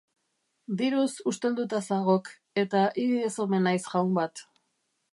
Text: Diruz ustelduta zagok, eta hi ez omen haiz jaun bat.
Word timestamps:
Diruz 0.79 1.11
ustelduta 1.33 1.83
zagok, 1.91 2.33
eta 2.65 2.83
hi 3.05 3.09
ez 3.31 3.33
omen 3.47 3.73
haiz 3.75 3.81
jaun 3.93 4.15
bat. 4.23 4.47